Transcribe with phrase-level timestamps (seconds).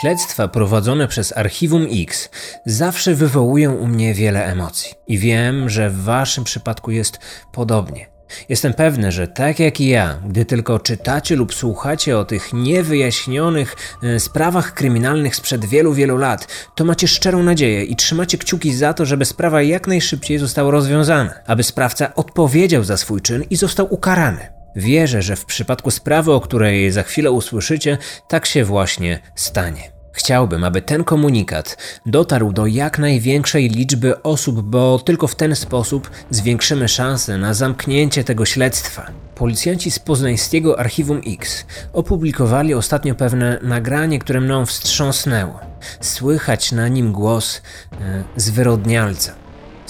[0.00, 2.30] Śledztwa prowadzone przez Archiwum X
[2.66, 4.94] zawsze wywołują u mnie wiele emocji.
[5.06, 7.18] I wiem, że w Waszym przypadku jest
[7.52, 8.06] podobnie.
[8.48, 13.76] Jestem pewny, że tak jak i ja, gdy tylko czytacie lub słuchacie o tych niewyjaśnionych
[14.02, 18.94] e, sprawach kryminalnych sprzed wielu, wielu lat, to macie szczerą nadzieję i trzymacie kciuki za
[18.94, 23.94] to, żeby sprawa jak najszybciej została rozwiązana, aby sprawca odpowiedział za swój czyn i został
[23.94, 24.61] ukarany.
[24.76, 27.98] Wierzę, że w przypadku sprawy, o której za chwilę usłyszycie,
[28.28, 29.92] tak się właśnie stanie.
[30.12, 31.76] Chciałbym, aby ten komunikat
[32.06, 38.24] dotarł do jak największej liczby osób, bo tylko w ten sposób zwiększymy szanse na zamknięcie
[38.24, 39.06] tego śledztwa.
[39.34, 45.60] Policjanci z poznańskiego Archiwum X opublikowali ostatnio pewne nagranie, które mną wstrząsnęło.
[46.00, 49.41] Słychać na nim głos e, zwyrodnialca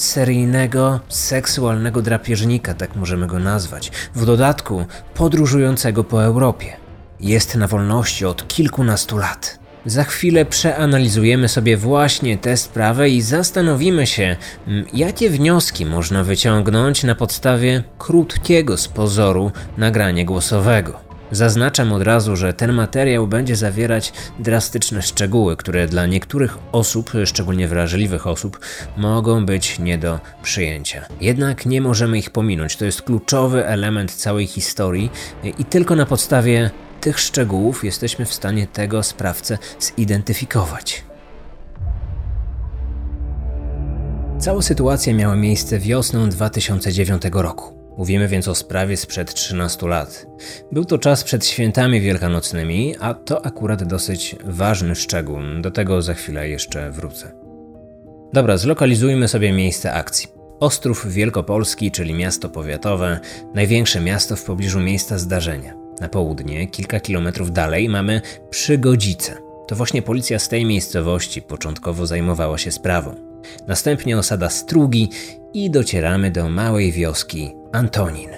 [0.03, 4.85] seryjnego, seksualnego drapieżnika, tak możemy go nazwać, w dodatku
[5.15, 6.77] podróżującego po Europie.
[7.21, 9.59] Jest na wolności od kilkunastu lat.
[9.87, 14.37] Za chwilę przeanalizujemy sobie właśnie tę sprawę i zastanowimy się,
[14.93, 21.12] jakie wnioski można wyciągnąć na podstawie krótkiego z pozoru nagrania głosowego.
[21.33, 27.69] Zaznaczam od razu, że ten materiał będzie zawierać drastyczne szczegóły, które dla niektórych osób, szczególnie
[27.69, 28.61] wrażliwych osób,
[28.97, 31.05] mogą być nie do przyjęcia.
[31.21, 32.77] Jednak nie możemy ich pominąć.
[32.77, 35.11] To jest kluczowy element całej historii
[35.59, 41.05] i tylko na podstawie tych szczegółów jesteśmy w stanie tego sprawcę zidentyfikować.
[44.39, 47.82] Cała sytuacja miała miejsce wiosną 2009 roku.
[47.97, 50.27] Mówimy więc o sprawie sprzed 13 lat.
[50.73, 55.39] Był to czas przed świętami wielkanocnymi, a to akurat dosyć ważny szczegół.
[55.61, 57.33] Do tego za chwilę jeszcze wrócę.
[58.33, 60.29] Dobra, zlokalizujmy sobie miejsce akcji.
[60.61, 63.21] Ostrów Wielkopolski, czyli miasto powiatowe,
[63.55, 65.75] największe miasto w pobliżu miejsca zdarzenia.
[66.01, 69.35] Na południe, kilka kilometrów dalej, mamy Przygodzice.
[69.69, 73.15] To właśnie policja z tej miejscowości początkowo zajmowała się sprawą.
[73.67, 75.11] Następnie osada Strugi
[75.55, 78.31] i docieramy do małej wioski Antonin.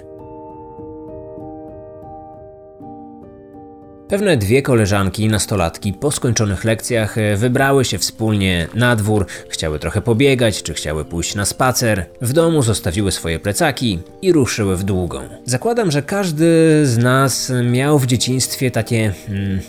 [4.09, 10.03] Pewne dwie koleżanki, nastolatki, po skończonych lekcjach e, wybrały się wspólnie na dwór, chciały trochę
[10.03, 12.07] pobiegać, czy chciały pójść na spacer.
[12.21, 15.21] W domu zostawiły swoje plecaki i ruszyły w długą.
[15.45, 16.47] Zakładam, że każdy
[16.87, 19.61] z nas miał w dzieciństwie takie hmm,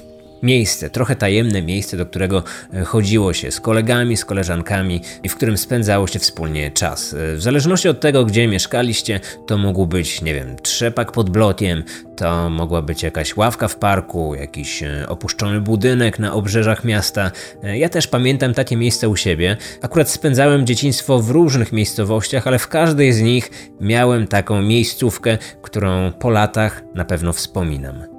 [0.46, 5.36] miejsce, trochę tajemne miejsce, do którego e, chodziło się z kolegami, z koleżankami i w
[5.36, 7.14] którym spędzało się wspólnie czas.
[7.14, 11.84] E, w zależności od tego, gdzie mieszkaliście, to mógł być, nie wiem, trzepak pod blokiem,
[12.16, 17.32] to mogła być jakaś ławka w parku, jakiś e, opuszczony budynek na obrzeżach miasta.
[17.64, 19.58] Ja też pamiętam takie miejsce u siebie.
[19.82, 23.52] Akurat spędzałem dzieciństwo w różnych miejscowościach, ale w każdej z nich
[23.82, 28.15] miałem taką miejscówkę, którą po latach na pewno wspominam.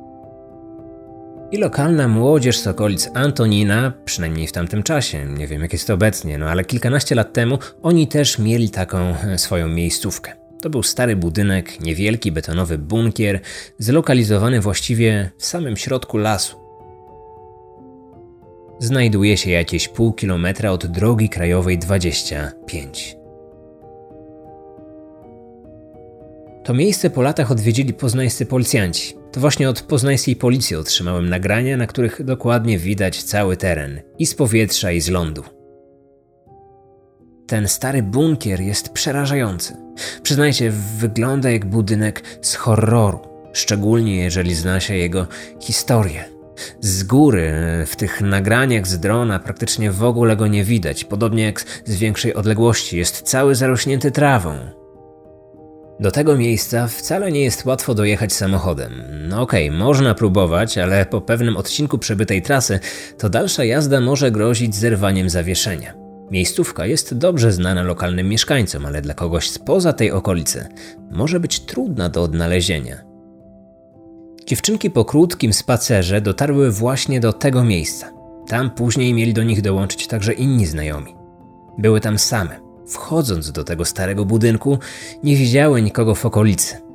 [1.52, 5.94] I lokalna młodzież z okolic Antonina, przynajmniej w tamtym czasie, nie wiem jak jest to
[5.94, 10.32] obecnie, no ale kilkanaście lat temu, oni też mieli taką e, swoją miejscówkę.
[10.62, 13.40] To był stary budynek, niewielki betonowy bunkier,
[13.78, 16.56] zlokalizowany właściwie w samym środku lasu.
[18.78, 23.16] Znajduje się jakieś pół kilometra od drogi krajowej 25.
[26.64, 29.25] To miejsce po latach odwiedzili poznańscy policjanci.
[29.36, 34.34] To właśnie od poznańskiej policji otrzymałem nagrania, na których dokładnie widać cały teren i z
[34.34, 35.42] powietrza, i z lądu.
[37.46, 39.76] Ten stary bunkier jest przerażający.
[40.22, 43.18] Przyznajcie, wygląda jak budynek z horroru,
[43.52, 45.26] szczególnie jeżeli zna się jego
[45.60, 46.24] historię.
[46.80, 47.52] Z góry,
[47.86, 52.34] w tych nagraniach z drona, praktycznie w ogóle go nie widać, podobnie jak z większej
[52.34, 54.85] odległości, jest cały zarośnięty trawą.
[56.00, 59.02] Do tego miejsca wcale nie jest łatwo dojechać samochodem.
[59.28, 62.80] No okej, okay, można próbować, ale po pewnym odcinku przebytej trasy
[63.18, 65.94] to dalsza jazda może grozić zerwaniem zawieszenia.
[66.30, 70.68] Miejscówka jest dobrze znana lokalnym mieszkańcom, ale dla kogoś spoza tej okolicy
[71.10, 72.96] może być trudna do odnalezienia.
[74.46, 78.12] Dziewczynki po krótkim spacerze dotarły właśnie do tego miejsca.
[78.48, 81.14] Tam później mieli do nich dołączyć także inni znajomi.
[81.78, 82.65] Były tam same.
[82.88, 84.78] Wchodząc do tego starego budynku,
[85.22, 86.86] nie widziały nikogo w okolicy.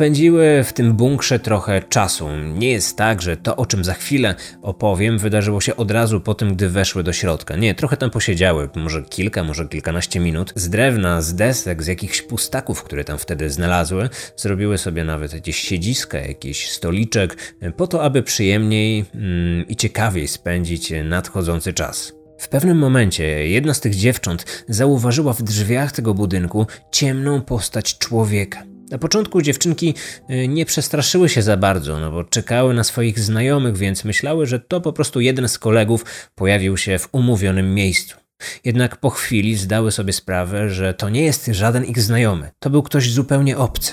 [0.00, 2.28] Spędziły w tym bunkrze trochę czasu.
[2.54, 6.34] Nie jest tak, że to, o czym za chwilę opowiem, wydarzyło się od razu po
[6.34, 7.56] tym, gdy weszły do środka.
[7.56, 10.52] Nie, trochę tam posiedziały, może kilka, może kilkanaście minut.
[10.56, 15.56] Z drewna, z desek, z jakichś pustaków, które tam wtedy znalazły, zrobiły sobie nawet jakieś
[15.56, 22.19] siedziska, jakiś stoliczek, po to, aby przyjemniej mm, i ciekawiej spędzić nadchodzący czas.
[22.40, 28.62] W pewnym momencie jedna z tych dziewcząt zauważyła w drzwiach tego budynku ciemną postać człowieka.
[28.90, 29.94] Na początku dziewczynki
[30.30, 34.60] y, nie przestraszyły się za bardzo, no bo czekały na swoich znajomych, więc myślały, że
[34.60, 36.04] to po prostu jeden z kolegów
[36.34, 38.16] pojawił się w umówionym miejscu.
[38.64, 42.82] Jednak po chwili zdały sobie sprawę, że to nie jest żaden ich znajomy, to był
[42.82, 43.92] ktoś zupełnie obcy.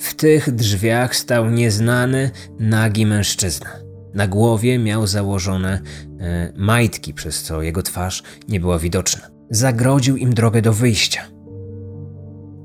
[0.00, 3.91] W tych drzwiach stał nieznany, nagi mężczyzna.
[4.14, 5.80] Na głowie miał założone
[6.20, 9.22] e, majtki, przez co jego twarz nie była widoczna.
[9.50, 11.22] Zagrodził im drogę do wyjścia.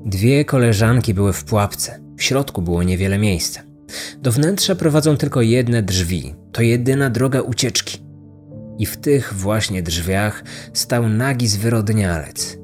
[0.06, 2.00] Dwie koleżanki były w pułapce.
[2.16, 3.62] W środku było niewiele miejsca.
[4.18, 6.34] Do wnętrza prowadzą tylko jedne drzwi.
[6.52, 7.98] To jedyna droga ucieczki.
[8.78, 12.57] I w tych właśnie drzwiach stał nagi zwyrodnialec.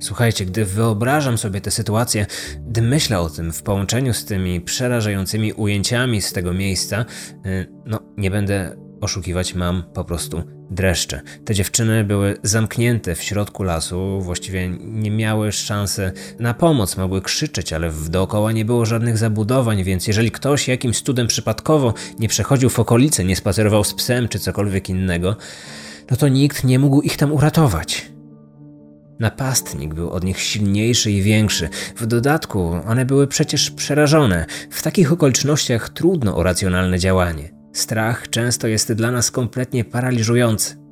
[0.00, 2.26] Słuchajcie, gdy wyobrażam sobie tę sytuację,
[2.66, 7.04] gdy myślę o tym w połączeniu z tymi przerażającymi ujęciami z tego miejsca,
[7.46, 11.20] y, no nie będę oszukiwać, mam po prostu dreszcze.
[11.44, 17.72] Te dziewczyny były zamknięte w środku lasu, właściwie nie miały szansy na pomoc, mogły krzyczeć,
[17.72, 22.70] ale w dookoła nie było żadnych zabudowań, więc jeżeli ktoś jakimś cudem przypadkowo nie przechodził
[22.70, 25.36] w okolicy, nie spacerował z psem czy cokolwiek innego,
[26.10, 28.17] no to nikt nie mógł ich tam uratować.
[29.20, 31.68] Napastnik był od nich silniejszy i większy.
[31.96, 34.46] W dodatku one były przecież przerażone.
[34.70, 37.50] W takich okolicznościach trudno o racjonalne działanie.
[37.72, 40.88] Strach często jest dla nas kompletnie paraliżujący.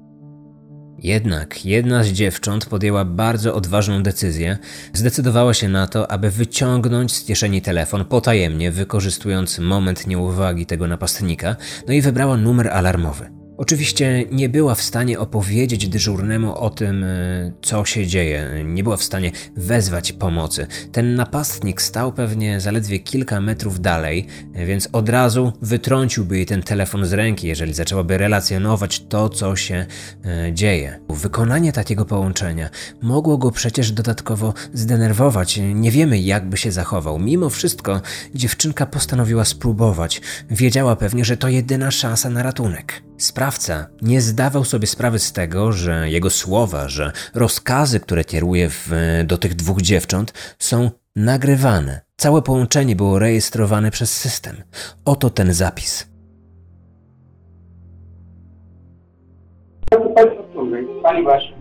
[0.98, 4.58] Jednak jedna z dziewcząt podjęła bardzo odważną decyzję.
[4.92, 11.56] Zdecydowała się na to, aby wyciągnąć z kieszeni telefon potajemnie, wykorzystując moment nieuwagi tego napastnika,
[11.88, 13.35] no i wybrała numer alarmowy.
[13.58, 18.96] Oczywiście nie była w stanie opowiedzieć dyżurnemu o tym, e, co się dzieje, nie była
[18.96, 20.66] w stanie wezwać pomocy.
[20.92, 24.26] Ten napastnik stał pewnie zaledwie kilka metrów dalej,
[24.66, 29.86] więc od razu wytrąciłby jej ten telefon z ręki, jeżeli zaczęłaby relacjonować to, co się
[30.24, 31.00] e, dzieje.
[31.08, 32.70] Wykonanie takiego połączenia
[33.02, 35.60] mogło go przecież dodatkowo zdenerwować.
[35.74, 37.18] Nie wiemy, jak by się zachował.
[37.18, 38.00] Mimo wszystko
[38.34, 40.20] dziewczynka postanowiła spróbować.
[40.50, 43.02] Wiedziała pewnie, że to jedyna szansa na ratunek.
[43.18, 48.90] Sprawca nie zdawał sobie sprawy z tego, że jego słowa, że rozkazy, które kieruje w,
[49.24, 52.00] do tych dwóch dziewcząt, są nagrywane.
[52.16, 54.56] Całe połączenie było rejestrowane przez system.
[55.04, 56.16] Oto ten zapis.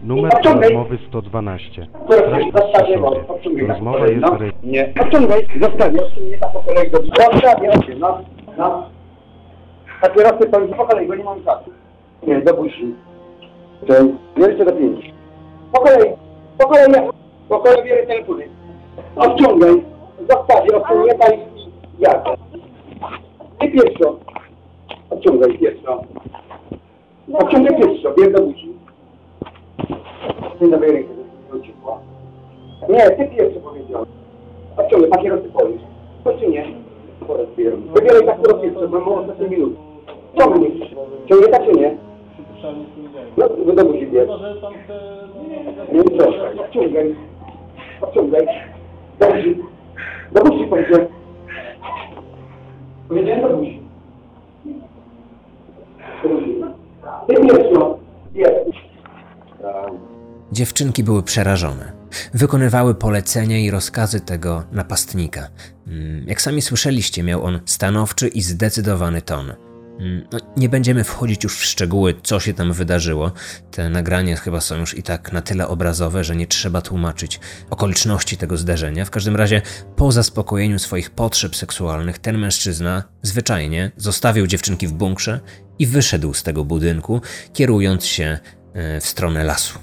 [0.04, 1.88] Numer rozmowy 112.
[2.10, 3.10] Treść zastrzeżona.
[3.68, 4.52] Rozmowa jest No, re...
[4.64, 4.94] nie.
[5.02, 6.00] Odciągaj, zostawię,
[7.04, 7.70] Zostawię,
[8.00, 8.22] no,
[8.58, 8.95] no.
[10.02, 11.72] Papierosy to po kolei, bo nie mam czasu.
[12.28, 12.96] Nie, do buzi.
[14.38, 15.14] Jeszcze do pięć.
[15.72, 16.12] Po kolei,
[16.58, 17.10] po kolei,
[17.50, 18.48] po kolei bierę telefony.
[19.16, 19.84] Odciągaj,
[20.20, 21.40] zostawię, odciągnie pan i
[22.00, 22.36] jadę.
[23.60, 24.16] Ty pierwszo.
[25.10, 26.02] Odciągaj pierwszo.
[27.34, 28.74] Odciągaj pierwszo, bierę do buzi.
[30.60, 31.10] Dzień dobry, rękę
[31.50, 32.00] wróciła.
[32.90, 34.06] Nie, ty pierwszy powiedział.
[34.78, 35.82] A ciągle papierosy powiesz.
[36.24, 36.66] To czy nie?
[37.94, 39.85] Wybieraj tak co pierwsze, bo mam ostatnie minuty.
[40.38, 40.90] Co myślisz?
[41.30, 41.98] Ciągle tak czy nie?
[43.38, 44.30] No, do buzi bierz.
[45.94, 47.16] Nie proszę, odciągaj.
[48.02, 48.48] Odciągaj.
[49.20, 49.56] Do buzi.
[50.34, 51.08] Do buzi powiedziałem.
[53.08, 53.82] Powiedziałem do buzi.
[56.24, 56.56] Do buzi.
[58.36, 58.56] Jest.
[60.52, 61.92] Dziewczynki były przerażone.
[62.34, 65.48] Wykonywały polecenia i rozkazy tego napastnika.
[65.88, 69.54] Mm, Jak sami słyszeliście, miał on stanowczy i zdecydowany ton.
[70.00, 73.32] Mm, No, nie będziemy wchodzić już w szczegóły, co się tam wydarzyło.
[73.72, 78.38] Te nagrania chyba są już i tak na tyle obrazowe, że nie trzeba tłumaczyć okoliczności
[78.38, 79.06] tego zdarzenia.
[79.06, 79.62] W każdym razie,
[79.96, 85.40] po zaspokojeniu swoich potrzeb seksualnych, ten mężczyzna zwyczajnie zostawił dziewczynki w bunkrze
[85.80, 87.22] i wyszedł z tego budynku,
[87.54, 88.40] kierując się
[88.74, 89.80] e, w stronę lasu.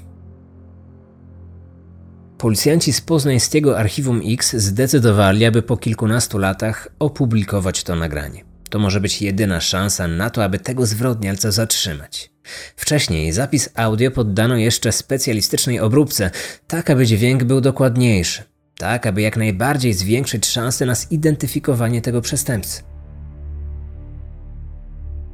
[2.38, 8.51] Policjanci z poznańskiego Archiwum X zdecydowali, aby po kilkunastu latach opublikować to nagranie.
[8.72, 12.30] To może być jedyna szansa na to, aby tego zwyrodnialca zatrzymać.
[12.76, 16.30] Wcześniej zapis audio poddano jeszcze specjalistycznej obróbce,
[16.66, 18.42] tak aby dźwięk był dokładniejszy,
[18.78, 22.91] tak aby jak najbardziej zwiększyć szanse na zidentyfikowanie tego przestępcy.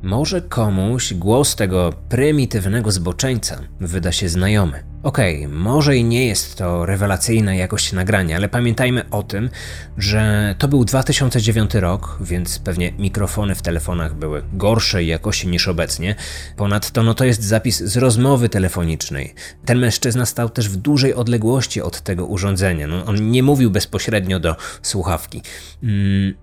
[0.03, 4.85] Może komuś głos tego prymitywnego zboczeńca wyda się znajomy.
[5.03, 9.51] Okej, może i nie jest to rewelacyjna jakość nagrania, ale pamiętajmy o tym,
[9.97, 16.15] że to był 2009 rok, więc pewnie mikrofony w telefonach były gorszej jakości niż obecnie.
[16.57, 19.35] Ponadto no to jest zapis z rozmowy telefonicznej.
[19.65, 22.87] Ten mężczyzna stał też w dużej odległości od tego urządzenia.
[22.87, 25.43] No, on nie mówił bezpośrednio do słuchawki.
[25.83, 26.35] Mm,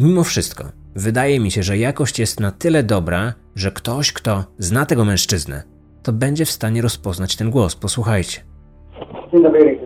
[0.00, 4.86] Mimo wszystko, wydaje mi się, że jakość jest na tyle dobra, że ktoś, kto zna
[4.86, 5.62] tego mężczyznę,
[6.02, 7.76] to będzie w stanie rozpoznać ten głos.
[7.76, 8.40] Posłuchajcie.
[9.32, 9.78] Dzień dobry.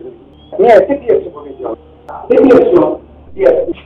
[0.59, 1.77] Nie, ty pierwszy powiedział.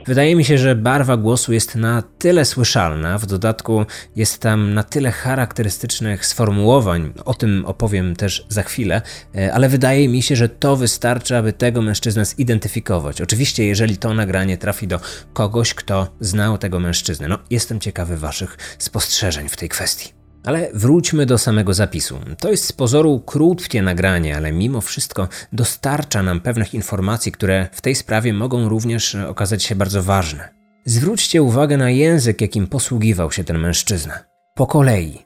[0.06, 4.82] Wydaje mi się, że barwa głosu jest na tyle słyszalna, w dodatku jest tam na
[4.82, 9.02] tyle charakterystycznych sformułowań, o tym opowiem też za chwilę,
[9.34, 13.20] e, ale wydaje mi się, że to wystarczy, aby tego mężczyznę zidentyfikować.
[13.20, 15.00] Oczywiście, jeżeli to nagranie trafi do
[15.32, 17.28] kogoś, kto znał tego mężczyznę.
[17.28, 20.19] No, jestem ciekawy Waszych spostrzeżeń w tej kwestii.
[20.44, 22.20] Ale wróćmy do samego zapisu.
[22.38, 27.80] To jest z pozoru krótkie nagranie, ale mimo wszystko dostarcza nam pewnych informacji, które w
[27.80, 30.48] tej sprawie mogą również okazać się bardzo ważne.
[30.84, 34.18] Zwróćcie uwagę na język, jakim posługiwał się ten mężczyzna.
[34.54, 35.18] Po kolei.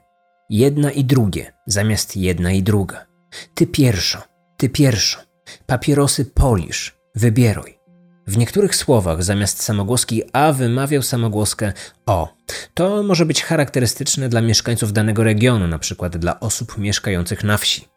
[0.49, 3.05] Jedna i drugie, zamiast jedna i druga.
[3.55, 4.21] Ty pierwszo,
[4.57, 5.19] ty pierwszo.
[5.65, 7.74] Papierosy polisz, wybieruj.
[8.27, 11.73] W niektórych słowach zamiast samogłoski a wymawiał samogłoskę
[12.05, 12.35] o.
[12.73, 17.87] To może być charakterystyczne dla mieszkańców danego regionu, na przykład dla osób mieszkających na wsi.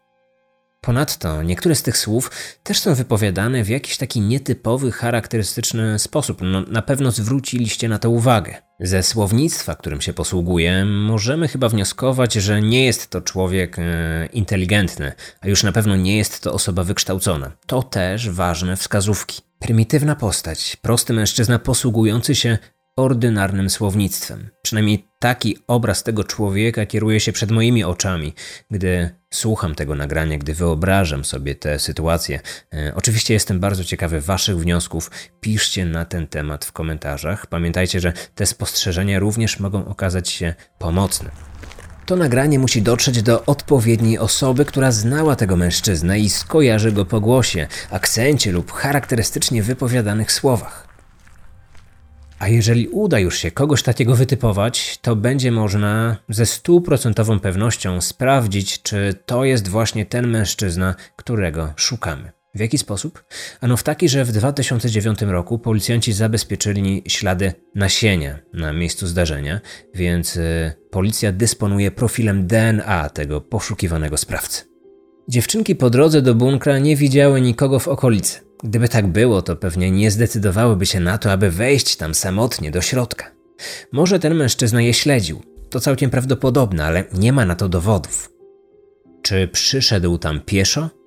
[0.81, 2.31] Ponadto niektóre z tych słów
[2.63, 6.37] też są wypowiadane w jakiś taki nietypowy, charakterystyczny sposób.
[6.41, 8.55] No, na pewno zwróciliście na to uwagę.
[8.79, 15.11] Ze słownictwa, którym się posługuje, możemy chyba wnioskować, że nie jest to człowiek e, inteligentny,
[15.41, 17.51] a już na pewno nie jest to osoba wykształcona.
[17.65, 19.48] To też ważne wskazówki.
[19.59, 22.57] Prymitywna postać, prosty mężczyzna posługujący się
[22.95, 24.49] ordynarnym słownictwem.
[24.61, 28.33] Przynajmniej taki obraz tego człowieka kieruje się przed moimi oczami,
[28.71, 32.39] gdy słucham tego nagrania, gdy wyobrażam sobie tę sytuację.
[32.73, 35.11] E, oczywiście jestem bardzo ciekawy Waszych wniosków.
[35.41, 37.47] Piszcie na ten temat w komentarzach.
[37.47, 41.31] Pamiętajcie, że te spostrzeżenia również mogą okazać się pomocne.
[42.09, 47.21] To nagranie musi dotrzeć do odpowiedniej osoby, która znała tego mężczyznę i skojarzy go po
[47.21, 50.87] głosie, akcencie lub charakterystycznie wypowiadanych słowach.
[52.39, 58.81] A jeżeli uda już się kogoś takiego wytypować, to będzie można ze stuprocentową pewnością sprawdzić,
[58.81, 62.38] czy to jest właśnie ten mężczyzna, którego szukamy.
[62.55, 63.23] W jaki sposób?
[63.61, 69.59] Ano w taki, że w 2009 roku policjanci zabezpieczyli ślady nasienia na miejscu zdarzenia,
[69.95, 74.63] więc y, policja dysponuje profilem DNA tego poszukiwanego sprawcy.
[75.27, 78.39] Dziewczynki po drodze do bunkra nie widziały nikogo w okolicy.
[78.63, 82.81] Gdyby tak było, to pewnie nie zdecydowałyby się na to, aby wejść tam samotnie do
[82.81, 83.31] środka.
[83.91, 85.41] Może ten mężczyzna je śledził.
[85.69, 88.29] To całkiem prawdopodobne, ale nie ma na to dowodów.
[89.21, 90.98] Czy przyszedł tam pieszo?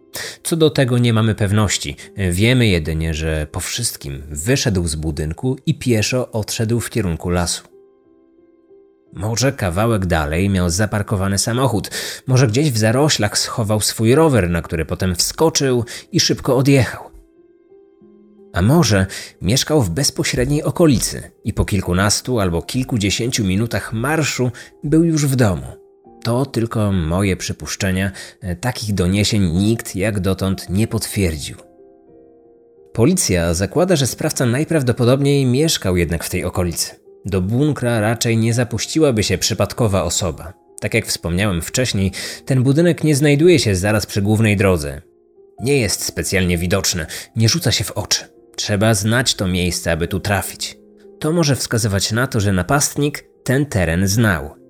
[0.42, 1.96] Co do tego nie mamy pewności.
[2.30, 7.62] Wiemy jedynie, że po wszystkim wyszedł z budynku i pieszo odszedł w kierunku lasu.
[9.12, 11.90] Może kawałek dalej miał zaparkowany samochód,
[12.26, 17.10] może gdzieś w zaroślach schował swój rower, na który potem wskoczył i szybko odjechał.
[18.52, 19.06] A może
[19.42, 24.50] mieszkał w bezpośredniej okolicy i po kilkunastu albo kilkudziesięciu minutach marszu
[24.84, 25.81] był już w domu.
[26.22, 28.12] To tylko moje przypuszczenia,
[28.60, 31.56] takich doniesień nikt jak dotąd nie potwierdził.
[32.92, 36.90] Policja zakłada, że sprawca najprawdopodobniej mieszkał jednak w tej okolicy.
[37.24, 40.52] Do bunkra raczej nie zapuściłaby się przypadkowa osoba.
[40.80, 42.12] Tak jak wspomniałem wcześniej,
[42.46, 45.02] ten budynek nie znajduje się zaraz przy głównej drodze.
[45.60, 48.24] Nie jest specjalnie widoczny, nie rzuca się w oczy.
[48.56, 50.78] Trzeba znać to miejsce, aby tu trafić.
[51.20, 54.61] To może wskazywać na to, że napastnik ten teren znał.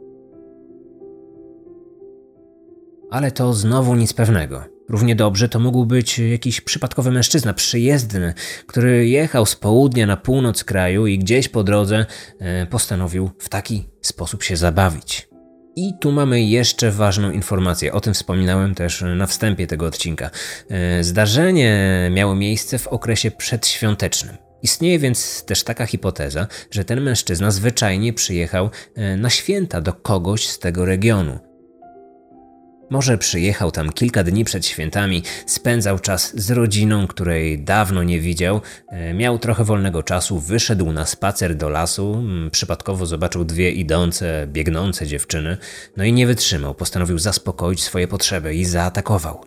[3.13, 4.65] Ale to znowu nic pewnego.
[4.89, 8.35] Równie dobrze to mógł być jakiś przypadkowy mężczyzna, przyjezdny,
[8.67, 12.07] który jechał z południa na północ kraju i gdzieś po drodze
[12.39, 15.29] e, postanowił w taki sposób się zabawić.
[15.77, 20.31] I tu mamy jeszcze ważną informację, o tym wspominałem też na wstępie tego odcinka.
[20.71, 24.37] E, zdarzenie miało miejsce w okresie przedświątecznym.
[24.63, 30.49] Istnieje więc też taka hipoteza, że ten mężczyzna zwyczajnie przyjechał e, na święta do kogoś
[30.49, 31.52] z tego regionu,
[32.93, 38.61] może przyjechał tam kilka dni przed świętami, spędzał czas z rodziną, której dawno nie widział,
[38.89, 44.47] e, miał trochę wolnego czasu, wyszedł na spacer do lasu, mm, przypadkowo zobaczył dwie idące,
[44.47, 45.57] biegnące dziewczyny,
[45.97, 49.45] no i nie wytrzymał, postanowił zaspokoić swoje potrzeby i zaatakował.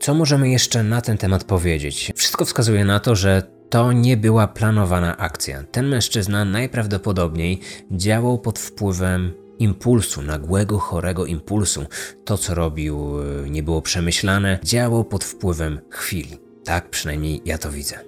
[0.00, 2.12] Co możemy jeszcze na ten temat powiedzieć?
[2.16, 5.64] Wszystko wskazuje na to, że to nie była planowana akcja.
[5.72, 11.84] Ten mężczyzna najprawdopodobniej działał pod wpływem impulsu, nagłego, chorego impulsu.
[12.24, 16.38] To, co robił, e, nie było przemyślane, działał pod wpływem chwili.
[16.64, 17.98] Tak przynajmniej ja to widzę.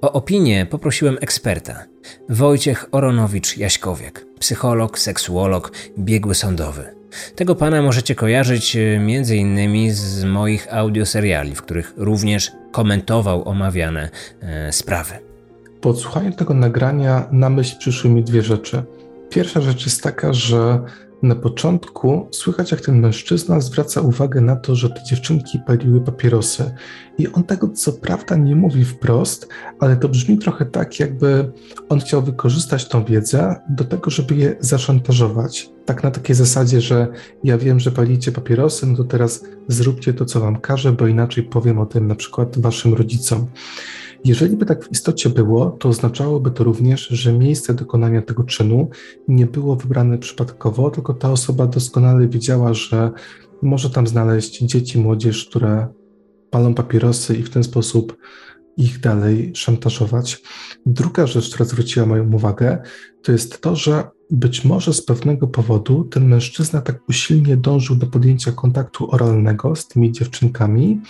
[0.00, 1.84] O opinię poprosiłem eksperta.
[2.28, 6.94] Wojciech Oronowicz-Jaśkowiak, psycholog, seksuolog, biegły sądowy.
[7.36, 14.10] Tego pana możecie kojarzyć e, innymi z moich audioseriali, w których również komentował omawiane
[14.40, 15.14] e, sprawy.
[15.80, 18.82] Po odsłuchaniu tego nagrania na myśl przyszły mi dwie rzeczy.
[19.30, 20.80] Pierwsza rzecz jest taka, że
[21.22, 26.74] na początku słychać, jak ten mężczyzna zwraca uwagę na to, że te dziewczynki paliły papierosy.
[27.18, 29.48] I on tego co prawda nie mówi wprost,
[29.80, 31.52] ale to brzmi trochę tak, jakby
[31.88, 35.70] on chciał wykorzystać tą wiedzę do tego, żeby je zaszantażować.
[35.84, 37.08] Tak na takiej zasadzie, że
[37.44, 41.44] ja wiem, że palicie papierosy, no to teraz zróbcie to, co wam każę, bo inaczej
[41.44, 43.46] powiem o tym na przykład waszym rodzicom.
[44.24, 48.90] Jeżeli by tak w istocie było, to oznaczałoby to również, że miejsce dokonania tego czynu
[49.28, 53.10] nie było wybrane przypadkowo, tylko ta osoba doskonale wiedziała, że
[53.62, 55.88] może tam znaleźć dzieci, młodzież, które
[56.50, 58.16] palą papierosy i w ten sposób
[58.76, 60.42] ich dalej szantażować.
[60.86, 62.82] Druga rzecz, która zwróciła moją uwagę,
[63.22, 68.06] to jest to, że być może z pewnego powodu ten mężczyzna tak usilnie dążył do
[68.06, 71.00] podjęcia kontaktu oralnego z tymi dziewczynkami,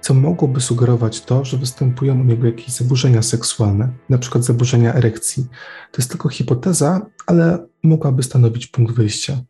[0.00, 5.46] co mogłoby sugerować to, że występują u niego jakieś zaburzenia seksualne, przykład zaburzenia erekcji.
[5.92, 9.40] To jest tylko hipoteza, ale mogłaby stanowić punkt wyjścia.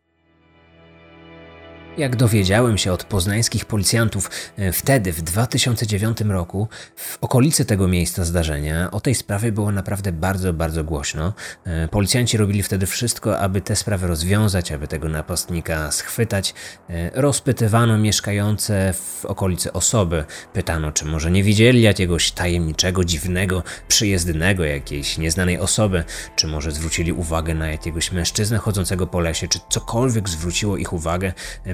[1.98, 8.24] Jak dowiedziałem się od poznańskich policjantów e, wtedy, w 2009 roku, w okolicy tego miejsca
[8.24, 11.32] zdarzenia, o tej sprawie było naprawdę bardzo, bardzo głośno.
[11.64, 16.54] E, policjanci robili wtedy wszystko, aby tę sprawę rozwiązać, aby tego napastnika schwytać.
[16.90, 20.24] E, rozpytywano mieszkające w okolicy osoby.
[20.52, 26.04] Pytano, czy może nie widzieli jakiegoś tajemniczego, dziwnego, przyjezdnego jakiejś nieznanej osoby,
[26.36, 31.32] czy może zwrócili uwagę na jakiegoś mężczyznę chodzącego po lesie, czy cokolwiek zwróciło ich uwagę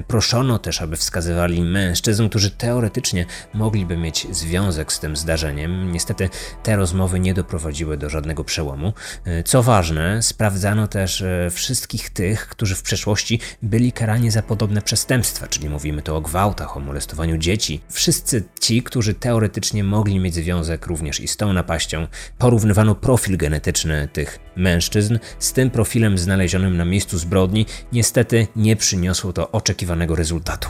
[0.09, 5.91] Proszono też, aby wskazywali mężczyzn, którzy teoretycznie mogliby mieć związek z tym zdarzeniem.
[5.91, 6.29] Niestety
[6.63, 8.93] te rozmowy nie doprowadziły do żadnego przełomu.
[9.45, 15.47] Co ważne, sprawdzano też e, wszystkich tych, którzy w przeszłości byli karani za podobne przestępstwa,
[15.47, 17.81] czyli mówimy tu o gwałtach, o molestowaniu dzieci.
[17.89, 24.07] Wszyscy ci, którzy teoretycznie mogli mieć związek również i z tą napaścią, porównywano profil genetyczny
[24.13, 27.65] tych mężczyzn z tym profilem znalezionym na miejscu zbrodni.
[27.91, 30.69] Niestety nie przyniosło to oczekiwanego rezultatu.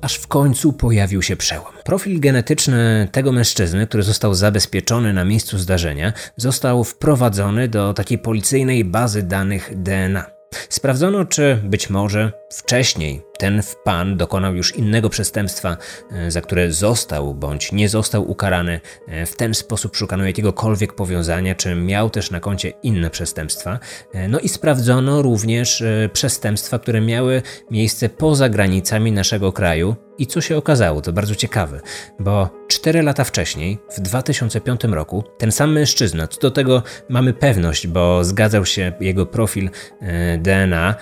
[0.00, 1.72] aż w końcu pojawił się przełom.
[1.84, 8.84] Profil genetyczny tego mężczyzny, który został zabezpieczony na miejscu zdarzenia, został wprowadzony do takiej policyjnej
[8.84, 10.26] bazy danych DNA.
[10.68, 15.76] Sprawdzono, czy być może wcześniej ten pan dokonał już innego przestępstwa,
[16.10, 18.80] e, za które został bądź nie został ukarany.
[19.08, 23.78] E, w ten sposób szukano jakiegokolwiek powiązania, czy miał też na koncie inne przestępstwa.
[24.12, 29.96] E, no i sprawdzono również przestępstwa, które miały miejsce poza granicami naszego kraju.
[30.18, 31.80] I co się okazało, to bardzo ciekawe,
[32.18, 37.86] bo 4 lata wcześniej, w 2005 roku, ten sam mężczyzna, co do tego mamy pewność,
[37.86, 39.70] bo zgadzał się jego profil
[40.38, 40.94] DNA,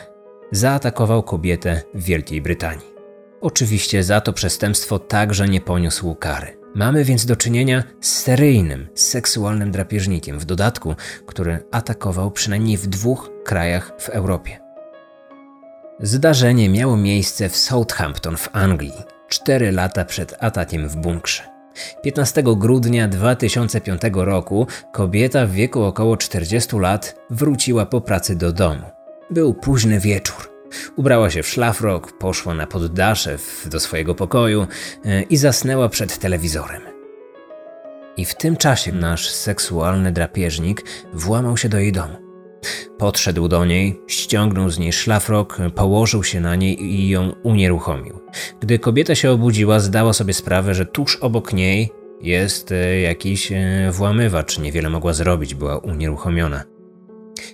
[0.52, 2.86] zaatakował kobietę w Wielkiej Brytanii.
[3.40, 6.58] Oczywiście za to przestępstwo także nie poniósł kary.
[6.74, 10.94] Mamy więc do czynienia z seryjnym, seksualnym drapieżnikiem, w dodatku,
[11.26, 14.58] który atakował przynajmniej w dwóch krajach w Europie.
[16.00, 18.92] Zdarzenie miało miejsce w Southampton w Anglii,
[19.28, 21.42] cztery lata przed atakiem w bunkrze.
[22.02, 28.97] 15 grudnia 2005 roku kobieta w wieku około 40 lat wróciła po pracy do domu.
[29.30, 30.50] Był późny wieczór.
[30.96, 34.66] Ubrała się w szlafrok, poszła na poddasze do swojego pokoju
[35.04, 36.82] e, i zasnęła przed telewizorem.
[38.16, 42.16] I w tym czasie nasz seksualny drapieżnik włamał się do jej domu.
[42.98, 48.20] Podszedł do niej, ściągnął z niej szlafrok, położył się na niej i ją unieruchomił.
[48.60, 53.90] Gdy kobieta się obudziła, zdała sobie sprawę, że tuż obok niej jest e, jakiś e,
[53.92, 54.58] włamywacz.
[54.58, 56.77] Niewiele mogła zrobić, była unieruchomiona.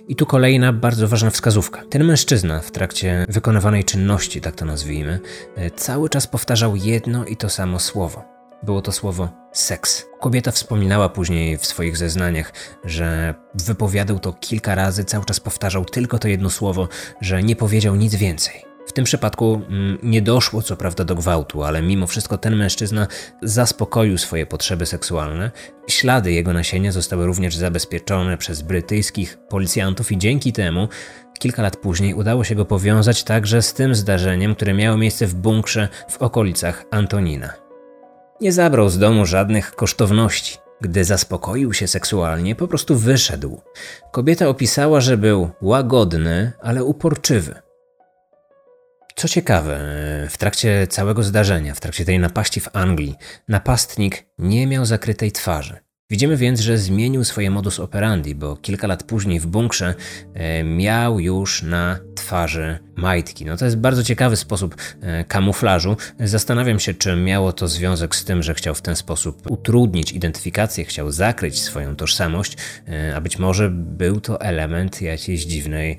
[0.07, 1.83] I tu kolejna bardzo ważna wskazówka.
[1.89, 5.19] Ten mężczyzna w trakcie wykonywanej czynności, tak to nazwijmy,
[5.55, 8.23] e, cały czas powtarzał jedno i to samo słowo.
[8.63, 10.05] Było to słowo seks.
[10.19, 16.19] Kobieta wspominała później w swoich zeznaniach, że wypowiadał to kilka razy, cały czas powtarzał tylko
[16.19, 16.87] to jedno słowo,
[17.21, 18.74] że nie powiedział nic więcej.
[18.95, 23.07] Tym przypadku mm, nie doszło co prawda do gwałtu, ale mimo wszystko ten mężczyzna
[23.41, 25.51] zaspokoił swoje potrzeby seksualne.
[25.87, 30.87] Ślady jego nasienia zostały również zabezpieczone przez brytyjskich policjantów i dzięki temu
[31.39, 35.35] kilka lat później udało się go powiązać także z tym zdarzeniem, które miało miejsce w
[35.35, 37.53] bunkrze w okolicach Antonina.
[38.41, 40.57] Nie zabrał z domu żadnych kosztowności.
[40.81, 43.61] Gdy zaspokoił się seksualnie, po prostu wyszedł.
[44.11, 47.64] Kobieta opisała, że był łagodny, ale uporczywy.
[49.17, 49.79] Co ciekawe,
[50.29, 53.15] w trakcie całego zdarzenia, w trakcie tej napaści w Anglii,
[53.47, 55.77] napastnik nie miał zakrytej twarzy.
[56.09, 59.95] Widzimy więc, że zmienił swoje modus operandi, bo kilka lat później w bunkrze
[60.33, 63.45] e, miał już na twarzy majtki.
[63.45, 65.97] No to jest bardzo ciekawy sposób e, kamuflażu.
[66.19, 70.85] Zastanawiam się, czy miało to związek z tym, że chciał w ten sposób utrudnić identyfikację,
[70.85, 75.97] chciał zakryć swoją tożsamość, e, a być może był to element jakiejś dziwnej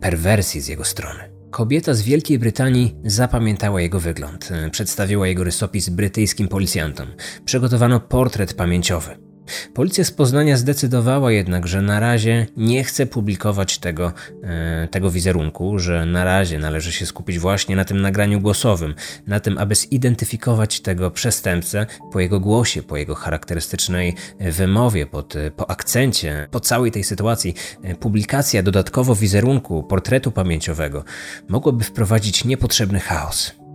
[0.00, 1.35] perwersji z jego strony.
[1.56, 7.06] Kobieta z Wielkiej Brytanii zapamiętała jego wygląd, przedstawiła jego rysopis brytyjskim policjantom,
[7.44, 9.25] przygotowano portret pamięciowy.
[9.74, 15.78] Policja z Poznania zdecydowała jednak, że na razie nie chce publikować tego, e, tego wizerunku,
[15.78, 18.94] że na razie należy się skupić właśnie na tym nagraniu głosowym,
[19.26, 25.70] na tym, aby zidentyfikować tego przestępcę po jego głosie, po jego charakterystycznej wymowie, pod, po
[25.70, 27.54] akcencie, po całej tej sytuacji.
[27.82, 31.04] E, publikacja dodatkowo wizerunku, portretu pamięciowego
[31.48, 33.65] mogłaby wprowadzić niepotrzebny chaos.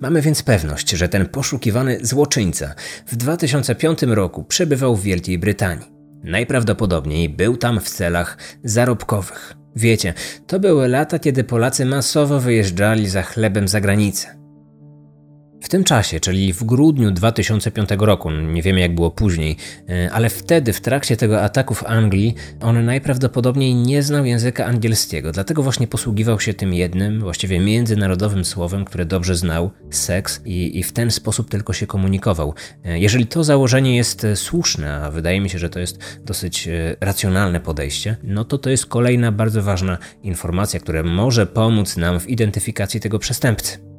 [0.00, 2.74] Mamy więc pewność, że ten poszukiwany złoczyńca
[3.06, 5.86] w 2005 roku przebywał w Wielkiej Brytanii.
[6.24, 9.54] Najprawdopodobniej był tam w celach zarobkowych.
[9.76, 10.14] Wiecie,
[10.46, 14.39] to były lata, kiedy Polacy masowo wyjeżdżali za chlebem za granicę.
[15.60, 19.56] W tym czasie, czyli w grudniu 2005 roku, nie wiemy jak było później,
[19.88, 25.32] e, ale wtedy, w trakcie tego ataku w Anglii, on najprawdopodobniej nie znał języka angielskiego,
[25.32, 30.82] dlatego właśnie posługiwał się tym jednym, właściwie międzynarodowym słowem, które dobrze znał, seks, i, i
[30.82, 32.54] w ten sposób tylko się komunikował.
[32.84, 36.68] E, jeżeli to założenie jest e, słuszne, a wydaje mi się, że to jest dosyć
[37.00, 42.28] racjonalne podejście, no to to jest kolejna bardzo ważna informacja, która może pomóc nam w
[42.28, 43.89] identyfikacji tego przestępcy.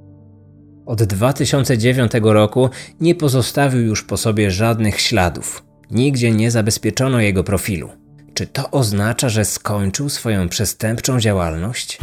[0.91, 2.69] Od 2009 roku
[3.01, 5.63] nie pozostawił już po sobie żadnych śladów.
[5.91, 7.89] Nigdzie nie zabezpieczono jego profilu.
[8.33, 11.99] Czy to oznacza, że skończył swoją przestępczą działalność?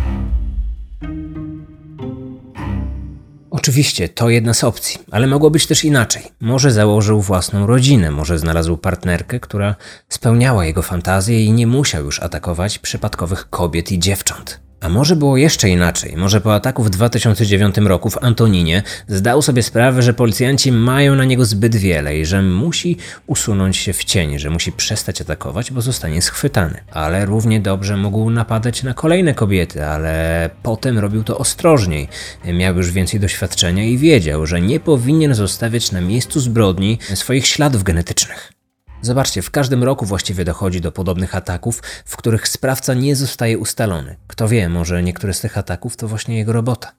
[3.50, 6.22] Oczywiście, to jedna z opcji, ale mogło być też inaczej.
[6.40, 9.74] Może założył własną rodzinę, może znalazł partnerkę, która
[10.08, 14.67] spełniała jego fantazje i nie musiał już atakować przypadkowych kobiet i dziewcząt.
[14.80, 16.16] A może było jeszcze inaczej?
[16.16, 21.24] Może po ataku w 2009 roku w Antoninie zdał sobie sprawę, że policjanci mają na
[21.24, 25.80] niego zbyt wiele i że musi usunąć się w cień, że musi przestać atakować, bo
[25.80, 26.80] zostanie schwytany.
[26.92, 32.08] Ale równie dobrze mógł napadać na kolejne kobiety, ale potem robił to ostrożniej.
[32.44, 37.82] Miał już więcej doświadczenia i wiedział, że nie powinien zostawiać na miejscu zbrodni swoich śladów
[37.82, 38.57] genetycznych.
[39.02, 44.16] Zobaczcie, w każdym roku właściwie dochodzi do podobnych ataków, w których sprawca nie zostaje ustalony.
[44.26, 46.92] Kto wie, może niektóre z tych ataków to właśnie jego robota.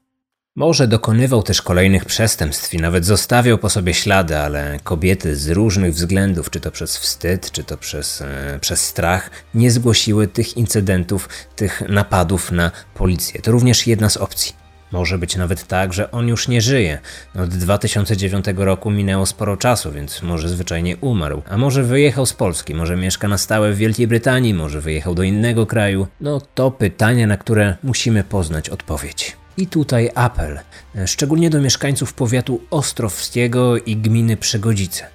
[0.55, 5.93] Może dokonywał też kolejnych przestępstw i nawet zostawiał po sobie ślady, ale kobiety z różnych
[5.93, 11.29] względów, czy to przez wstyd, czy to przez, e, przez strach, nie zgłosiły tych incydentów,
[11.55, 13.41] tych napadów na policję.
[13.41, 14.68] To również jedna z opcji.
[14.91, 16.99] Może być nawet tak, że on już nie żyje.
[17.35, 21.41] Od 2009 roku minęło sporo czasu, więc może zwyczajnie umarł.
[21.49, 25.23] A może wyjechał z Polski, może mieszka na stałe w Wielkiej Brytanii, może wyjechał do
[25.23, 26.07] innego kraju.
[26.21, 29.37] No to pytania, na które musimy poznać odpowiedź.
[29.57, 30.59] I tutaj apel,
[31.05, 35.07] szczególnie do mieszkańców powiatu Ostrowskiego i gminy Przegodzice.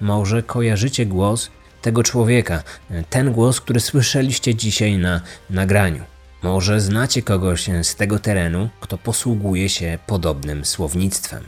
[0.00, 1.50] Może kojarzycie głos
[1.82, 2.62] tego człowieka,
[3.10, 6.02] ten głos, który słyszeliście dzisiaj na nagraniu.
[6.42, 11.44] Może znacie kogoś z tego terenu, kto posługuje się podobnym słownictwem.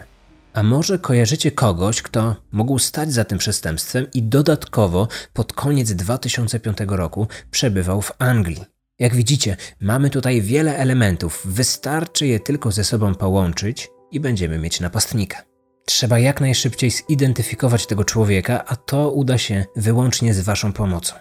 [0.53, 6.79] A może kojarzycie kogoś, kto mógł stać za tym przestępstwem i dodatkowo pod koniec 2005
[6.89, 8.65] roku przebywał w Anglii.
[8.99, 14.81] Jak widzicie, mamy tutaj wiele elementów, wystarczy je tylko ze sobą połączyć i będziemy mieć
[14.81, 15.43] napastnika.
[15.87, 21.15] Trzeba jak najszybciej zidentyfikować tego człowieka, a to uda się wyłącznie z Waszą pomocą.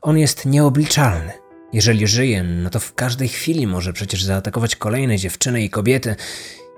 [0.00, 1.41] On jest nieobliczalny.
[1.72, 6.16] Jeżeli żyje, no to w każdej chwili może przecież zaatakować kolejne dziewczyny i kobiety,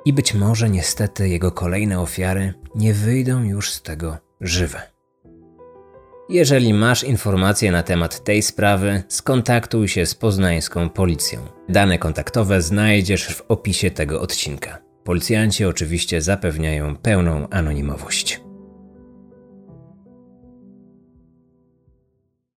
[0.05, 4.83] i być może niestety jego kolejne ofiary nie wyjdą już z tego żywe.
[6.29, 11.41] Jeżeli masz informacje na temat tej sprawy, skontaktuj się z poznańską policją.
[11.69, 14.79] Dane kontaktowe znajdziesz w opisie tego odcinka.
[15.05, 18.41] Policjanci oczywiście zapewniają pełną anonimowość.